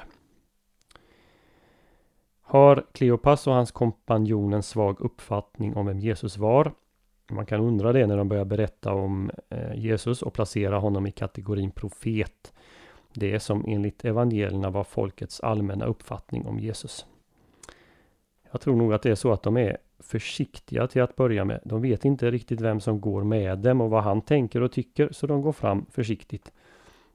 Har 2.41 2.87
Kleopas 2.93 3.47
och 3.47 3.55
hans 3.55 3.71
kompanjon 3.71 4.53
en 4.53 4.63
svag 4.63 5.01
uppfattning 5.01 5.77
om 5.77 5.87
vem 5.87 5.99
Jesus 5.99 6.39
var? 6.39 6.73
Man 7.31 7.47
kan 7.47 7.61
undra 7.61 7.93
det 7.93 8.07
när 8.07 8.17
de 8.17 8.29
börjar 8.29 8.45
berätta 8.45 8.93
om 8.93 9.31
eh, 9.49 9.75
Jesus 9.75 10.23
och 10.23 10.33
placera 10.33 10.79
honom 10.79 11.07
i 11.07 11.13
kategorin 11.13 11.71
profet 11.71 12.53
det 13.15 13.41
som 13.41 13.65
enligt 13.69 14.05
evangelierna 14.05 14.71
var 14.71 14.85
folkets 14.85 15.41
allmänna 15.41 15.85
uppfattning 15.85 16.47
om 16.47 16.59
Jesus. 16.59 17.07
Jag 18.51 18.61
tror 18.61 18.77
nog 18.77 18.93
att 18.93 19.03
det 19.03 19.11
är 19.11 19.15
så 19.15 19.33
att 19.33 19.43
de 19.43 19.57
är 19.57 19.77
försiktiga 19.99 20.87
till 20.87 21.03
att 21.03 21.17
börja 21.17 21.45
med. 21.45 21.61
De 21.65 21.83
vet 21.83 22.05
inte 22.05 22.31
riktigt 22.31 22.61
vem 22.61 22.81
som 22.81 23.01
går 23.01 23.25
med 23.25 23.59
dem 23.59 23.81
och 23.81 23.91
vad 23.91 24.03
han 24.03 24.21
tänker 24.21 24.61
och 24.61 24.73
tycker 24.73 25.09
så 25.13 25.27
de 25.27 25.43
går 25.43 25.53
fram 25.53 25.87
försiktigt. 25.91 26.53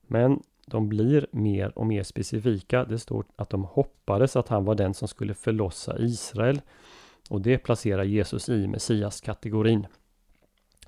Men 0.02 0.42
de 0.66 0.90
blir 0.90 1.28
mer 1.32 1.78
och 1.78 1.86
mer 1.86 2.04
specifika. 2.04 2.86
Det 2.86 3.00
står 3.00 3.26
att 3.36 3.50
de 3.50 3.64
hoppades 3.64 4.36
att 4.36 4.48
han 4.48 4.66
var 4.66 4.76
den 4.76 4.94
som 4.94 5.08
skulle 5.08 5.34
förlossa 5.34 5.98
Israel. 6.00 6.62
Och 7.30 7.42
det 7.42 7.58
placerar 7.58 8.04
Jesus 8.04 8.50
i 8.50 8.68
Messias-kategorin. 8.68 9.88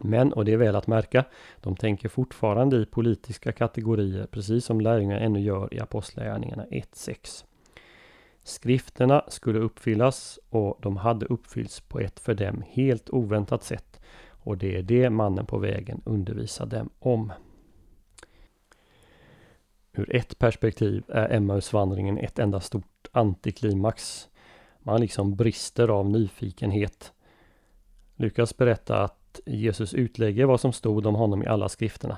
Men, 0.02 0.34
och 0.34 0.46
det 0.46 0.54
är 0.54 0.58
väl 0.58 0.76
att 0.76 0.88
märka, 0.88 1.26
de 1.62 1.76
tänker 1.76 2.10
fortfarande 2.10 2.78
i 2.78 2.86
politiska 2.86 3.52
kategorier 3.52 4.28
precis 4.32 4.66
som 4.66 4.82
lärjungarna 4.82 5.22
ännu 5.22 5.40
gör 5.40 5.74
i 5.74 5.80
Apostlagärningarna 5.80 6.66
1.6. 6.66 7.46
Skrifterna 8.44 9.26
skulle 9.28 9.60
uppfyllas 9.60 10.40
och 10.50 10.78
de 10.82 10.98
hade 10.98 11.26
uppfyllts 11.26 11.82
på 11.82 12.00
ett 12.00 12.20
för 12.20 12.34
dem 12.34 12.64
helt 12.70 13.10
oväntat 13.10 13.64
sätt. 13.64 14.00
Och 14.30 14.58
det 14.58 14.78
är 14.78 14.84
det 14.84 15.10
mannen 15.10 15.46
på 15.46 15.58
vägen 15.58 16.02
undervisar 16.06 16.66
dem 16.66 16.90
om. 17.00 17.32
Ur 19.94 20.16
ett 20.16 20.40
perspektiv 20.40 21.04
är 21.08 21.30
Emmausvandringen 21.30 22.18
ett 22.18 22.40
enda 22.40 22.60
stort 22.60 23.08
antiklimax. 23.12 24.30
Man 24.80 25.02
liksom 25.02 25.36
brister 25.36 25.88
av 25.88 26.10
nyfikenhet. 26.10 27.14
Lukas 28.16 28.58
berättar 28.58 29.04
att 29.04 29.19
Jesus 29.46 29.94
utlägger 29.94 30.46
vad 30.46 30.60
som 30.60 30.74
stod 30.74 31.06
om 31.06 31.16
honom 31.16 31.44
i 31.44 31.48
alla 31.48 31.70
skrifterna. 31.70 32.18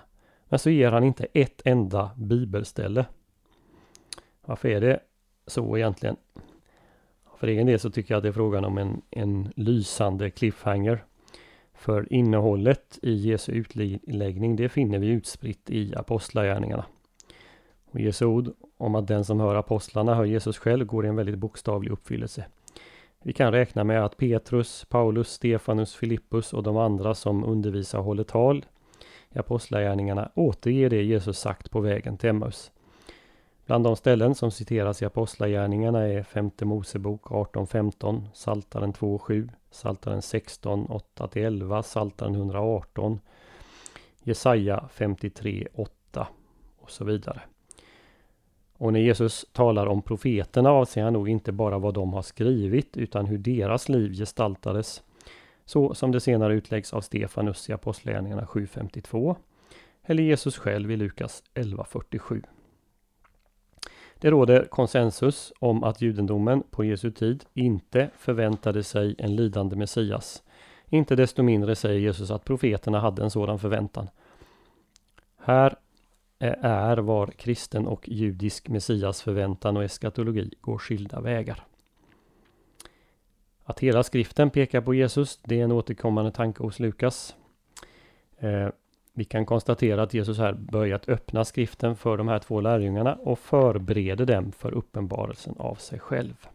Men 0.49 0.59
så 0.59 0.69
ger 0.69 0.91
han 0.91 1.03
inte 1.03 1.27
ett 1.33 1.61
enda 1.65 2.11
bibelställe. 2.17 3.05
Varför 4.45 4.69
är 4.69 4.81
det 4.81 4.99
så 5.47 5.77
egentligen? 5.77 6.15
För 7.37 7.47
egen 7.47 7.67
del 7.67 7.79
så 7.79 7.89
tycker 7.89 8.13
jag 8.13 8.17
att 8.17 8.23
det 8.23 8.29
är 8.29 8.33
frågan 8.33 8.65
om 8.65 8.77
en, 8.77 9.01
en 9.09 9.53
lysande 9.55 10.29
cliffhanger. 10.29 11.03
För 11.73 12.13
innehållet 12.13 12.99
i 13.01 13.13
Jesu 13.13 13.51
utläggning 13.51 14.55
det 14.55 14.69
finner 14.69 14.99
vi 14.99 15.07
utspritt 15.07 15.69
i 15.69 15.95
apostlagärningarna. 15.95 16.85
Och 17.91 17.99
Jesu 17.99 18.25
ord 18.25 18.49
om 18.77 18.95
att 18.95 19.07
den 19.07 19.25
som 19.25 19.39
hör 19.39 19.55
apostlarna 19.55 20.15
hör 20.15 20.25
Jesus 20.25 20.57
själv 20.57 20.85
går 20.85 21.05
i 21.05 21.09
en 21.09 21.15
väldigt 21.15 21.37
bokstavlig 21.37 21.91
uppfyllelse. 21.91 22.45
Vi 23.23 23.33
kan 23.33 23.51
räkna 23.51 23.83
med 23.83 24.05
att 24.05 24.17
Petrus, 24.17 24.85
Paulus, 24.89 25.29
Stefanus, 25.29 25.95
Filippus 25.95 26.53
och 26.53 26.63
de 26.63 26.77
andra 26.77 27.15
som 27.15 27.43
undervisar 27.43 27.99
och 27.99 28.05
håller 28.05 28.23
tal 28.23 28.65
i 29.29 29.39
Apostlagärningarna 29.39 30.31
återger 30.35 30.89
det 30.89 31.03
Jesus 31.03 31.39
sagt 31.39 31.71
på 31.71 31.79
vägen 31.79 32.17
till 32.17 32.29
Emmaus. 32.29 32.71
Bland 33.65 33.83
de 33.83 33.95
ställen 33.95 34.35
som 34.35 34.51
citeras 34.51 35.01
i 35.01 35.05
Apostlagärningarna 35.05 36.07
är 36.07 36.23
Femte 36.23 36.65
Mosebok 36.65 37.23
18.15, 37.23 38.23
Saltaren 38.33 38.93
2.7, 38.93 39.49
Saltaren 39.71 40.21
16, 40.21 40.87
8-11, 40.87 41.81
Saltaren 41.81 42.35
118, 42.35 43.19
Jesaja 44.23 44.89
53.8 44.93 46.25
och 46.79 46.91
så 46.91 47.03
vidare. 47.03 47.41
Och 48.81 48.93
när 48.93 48.99
Jesus 48.99 49.45
talar 49.51 49.87
om 49.87 50.01
profeterna 50.01 50.71
avser 50.71 51.03
han 51.03 51.13
nog 51.13 51.29
inte 51.29 51.51
bara 51.51 51.77
vad 51.77 51.93
de 51.93 52.13
har 52.13 52.21
skrivit 52.21 52.97
utan 52.97 53.25
hur 53.25 53.37
deras 53.37 53.89
liv 53.89 54.13
gestaltades. 54.13 55.03
Så 55.65 55.93
som 55.93 56.11
det 56.11 56.19
senare 56.19 56.53
utläggs 56.53 56.93
av 56.93 57.01
Stefanus 57.01 57.69
i 57.69 57.73
Apostlagärningarna 57.73 58.45
7.52 58.45 59.35
eller 60.03 60.23
Jesus 60.23 60.57
själv 60.57 60.91
i 60.91 60.97
Lukas 60.97 61.43
11.47. 61.53 62.43
Det 64.19 64.29
råder 64.29 64.65
konsensus 64.65 65.53
om 65.59 65.83
att 65.83 66.01
judendomen 66.01 66.63
på 66.69 66.83
Jesu 66.83 67.11
tid 67.11 67.45
inte 67.53 68.09
förväntade 68.17 68.83
sig 68.83 69.15
en 69.17 69.35
lidande 69.35 69.75
Messias. 69.75 70.43
Inte 70.89 71.15
desto 71.15 71.43
mindre 71.43 71.75
säger 71.75 71.99
Jesus 71.99 72.31
att 72.31 72.45
profeterna 72.45 72.99
hade 72.99 73.23
en 73.23 73.31
sådan 73.31 73.59
förväntan. 73.59 74.09
Här 75.37 75.75
är 76.49 76.97
var 76.97 77.27
kristen 77.27 77.87
och 77.87 78.09
judisk 78.09 78.69
Messias 78.69 79.21
förväntan 79.21 79.77
och 79.77 79.83
eskatologi 79.83 80.51
går 80.61 80.77
skilda 80.77 81.21
vägar. 81.21 81.65
Att 83.63 83.79
hela 83.79 84.03
skriften 84.03 84.49
pekar 84.49 84.81
på 84.81 84.93
Jesus, 84.93 85.39
det 85.43 85.59
är 85.59 85.63
en 85.63 85.71
återkommande 85.71 86.31
tanke 86.31 86.63
hos 86.63 86.79
Lukas. 86.79 87.35
Eh, 88.37 88.69
vi 89.13 89.23
kan 89.23 89.45
konstatera 89.45 90.03
att 90.03 90.13
Jesus 90.13 90.37
här 90.37 90.53
börjat 90.53 91.09
öppna 91.09 91.45
skriften 91.45 91.95
för 91.95 92.17
de 92.17 92.27
här 92.27 92.39
två 92.39 92.61
lärjungarna 92.61 93.15
och 93.15 93.39
förbereder 93.39 94.25
dem 94.25 94.51
för 94.51 94.71
uppenbarelsen 94.73 95.55
av 95.57 95.75
sig 95.75 95.99
själv. 95.99 96.47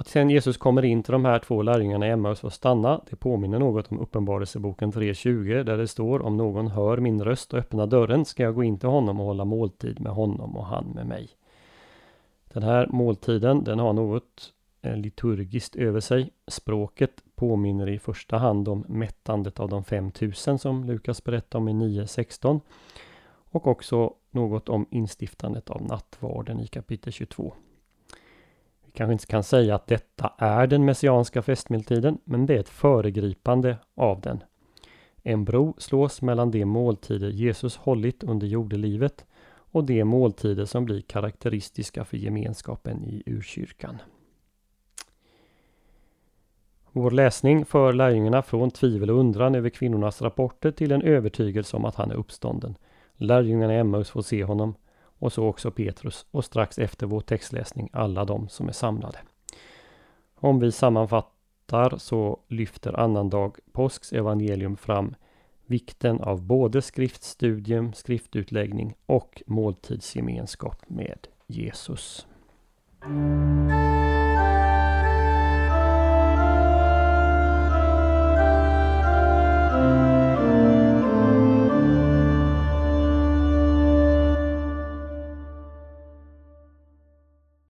Att 0.00 0.08
sen 0.08 0.30
Jesus 0.30 0.56
kommer 0.56 0.84
in 0.84 1.02
till 1.02 1.12
de 1.12 1.24
här 1.24 1.38
två 1.38 1.62
lärjungarna 1.62 2.06
i 2.06 2.10
Emmaus 2.10 2.44
och 2.44 2.52
stanna, 2.52 3.00
det 3.10 3.16
påminner 3.16 3.58
något 3.58 3.92
om 3.92 4.00
Uppenbarelseboken 4.00 4.92
3.20 4.92 5.64
där 5.64 5.76
det 5.76 5.88
står 5.88 6.22
om 6.22 6.36
någon 6.36 6.68
hör 6.68 6.96
min 6.96 7.24
röst 7.24 7.52
och 7.52 7.58
öppnar 7.58 7.86
dörren 7.86 8.24
ska 8.24 8.42
jag 8.42 8.54
gå 8.54 8.64
in 8.64 8.78
till 8.78 8.88
honom 8.88 9.20
och 9.20 9.26
hålla 9.26 9.44
måltid 9.44 10.00
med 10.00 10.12
honom 10.12 10.56
och 10.56 10.66
han 10.66 10.84
med 10.84 11.06
mig. 11.06 11.28
Den 12.44 12.62
här 12.62 12.86
måltiden 12.86 13.64
den 13.64 13.78
har 13.78 13.92
något 13.92 14.52
eh, 14.82 14.96
liturgiskt 14.96 15.76
över 15.76 16.00
sig. 16.00 16.30
Språket 16.46 17.22
påminner 17.34 17.88
i 17.88 17.98
första 17.98 18.38
hand 18.38 18.68
om 18.68 18.84
mättandet 18.88 19.60
av 19.60 19.68
de 19.68 19.84
5000 19.84 20.58
som 20.58 20.84
Lukas 20.84 21.24
berättar 21.24 21.58
om 21.58 21.68
i 21.68 21.72
9.16 21.72 22.60
och 23.50 23.66
också 23.66 24.14
något 24.30 24.68
om 24.68 24.86
instiftandet 24.90 25.70
av 25.70 25.82
nattvarden 25.82 26.60
i 26.60 26.66
kapitel 26.66 27.12
22. 27.12 27.54
Vi 28.90 28.94
kanske 28.96 29.12
inte 29.12 29.26
kan 29.26 29.42
säga 29.42 29.74
att 29.74 29.86
detta 29.86 30.32
är 30.38 30.66
den 30.66 30.84
messianska 30.84 31.42
festmåltiden, 31.42 32.18
men 32.24 32.46
det 32.46 32.54
är 32.54 32.60
ett 32.60 32.68
föregripande 32.68 33.76
av 33.94 34.20
den. 34.20 34.42
En 35.22 35.44
bro 35.44 35.74
slås 35.78 36.22
mellan 36.22 36.50
de 36.50 36.64
måltider 36.64 37.30
Jesus 37.30 37.76
hållit 37.76 38.22
under 38.22 38.46
jordelivet 38.46 39.26
och 39.48 39.84
de 39.84 40.04
måltider 40.04 40.64
som 40.64 40.84
blir 40.84 41.00
karaktäristiska 41.00 42.04
för 42.04 42.16
gemenskapen 42.16 43.04
i 43.04 43.22
urkyrkan. 43.26 43.98
Vår 46.92 47.10
läsning 47.10 47.64
för 47.64 47.92
lärjungarna 47.92 48.42
från 48.42 48.70
tvivel 48.70 49.10
och 49.10 49.18
undran 49.18 49.54
över 49.54 49.70
kvinnornas 49.70 50.22
rapporter 50.22 50.70
till 50.70 50.92
en 50.92 51.02
övertygelse 51.02 51.76
om 51.76 51.84
att 51.84 51.94
han 51.94 52.10
är 52.10 52.14
uppstånden. 52.14 52.76
Lärjungarna 53.16 53.74
i 53.74 53.78
Emmaus 53.78 54.10
får 54.10 54.22
se 54.22 54.44
honom 54.44 54.74
och 55.20 55.32
så 55.32 55.46
också 55.46 55.70
Petrus 55.70 56.26
och 56.30 56.44
strax 56.44 56.78
efter 56.78 57.06
vår 57.06 57.20
textläsning 57.20 57.90
alla 57.92 58.24
de 58.24 58.48
som 58.48 58.68
är 58.68 58.72
samlade. 58.72 59.18
Om 60.34 60.60
vi 60.60 60.72
sammanfattar 60.72 61.98
så 61.98 62.40
lyfter 62.48 63.00
annandag 63.00 63.52
påsks 63.72 64.12
evangelium 64.12 64.76
fram 64.76 65.14
vikten 65.66 66.20
av 66.20 66.42
både 66.42 66.82
skriftstudium, 66.82 67.92
skriftutläggning 67.92 68.94
och 69.06 69.42
måltidsgemenskap 69.46 70.82
med 70.88 71.26
Jesus. 71.46 72.26